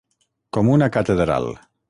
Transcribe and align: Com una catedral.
Com 0.57 0.71
una 0.77 0.89
catedral. 0.97 1.53